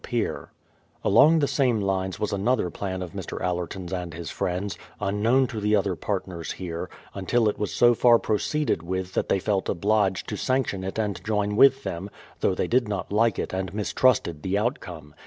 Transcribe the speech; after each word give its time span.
208 0.03 0.25
BRADFORD'S 0.27 0.49
IHISTORY 0.49 0.51
OF 1.03 1.11
Along 1.13 1.37
the 1.39 1.47
same 1.47 1.79
lines 1.79 2.19
was 2.19 2.33
another 2.33 2.71
plan 2.71 3.03
of 3.03 3.11
Mr. 3.11 3.39
Allerton's 3.39 3.93
and 3.93 4.15
his 4.15 4.31
friends, 4.31 4.75
unknown 4.99 5.45
to 5.45 5.59
the 5.59 5.75
other 5.75 5.95
partners 5.95 6.53
here, 6.53 6.89
until 7.13 7.47
it 7.47 7.59
was 7.59 7.71
so 7.71 7.93
far 7.93 8.17
proceeded 8.17 8.81
with 8.81 9.13
that 9.13 9.29
they 9.29 9.37
felt 9.37 9.69
obliged 9.69 10.27
to 10.29 10.35
sanc 10.37 10.69
tion 10.69 10.83
it 10.83 10.97
and 10.97 11.23
join 11.23 11.55
with 11.55 11.83
them, 11.83 12.09
though 12.39 12.55
they 12.55 12.67
did 12.67 12.87
not 12.87 13.13
like 13.13 13.37
it 13.37 13.53
and 13.53 13.75
mistrusted 13.75 14.41
the 14.41 14.57
outcome. 14.57 15.13